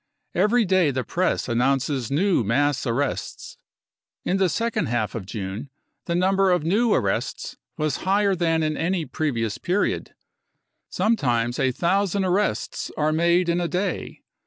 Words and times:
Every 0.33 0.65
day 0.65 0.89
the 0.89 1.03
Press 1.03 1.47
announces 1.47 2.09
new 2.09 2.43
mass 2.43 2.87
arrests. 2.87 3.59
In 4.25 4.37
the 4.37 4.49
second 4.49 4.87
half 4.87 5.13
of 5.13 5.27
June 5.27 5.69
the 6.05 6.15
number 6.15 6.49
of 6.49 6.63
new 6.63 6.91
arrests 6.91 7.55
was 7.77 7.97
higher 7.97 8.33
than 8.33 8.63
in 8.63 8.75
any 8.75 9.05
previous 9.05 9.59
period. 9.59 10.15
Sometimes 10.89 11.59
a 11.59 11.69
thousand 11.71 12.25
arrests 12.25 12.89
are 12.97 13.11
made 13.11 13.47
in 13.47 13.61
a 13.61 13.67
day. 13.67 14.23